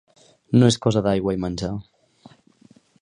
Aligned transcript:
No 0.61 0.69
és 0.71 0.77
cosa 0.85 1.03
d’aigua 1.07 1.35
i 1.37 1.41
menjar. 1.45 1.71